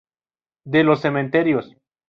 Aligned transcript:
De 0.65 0.83
los 0.83 0.99
cementerios. 0.99 1.77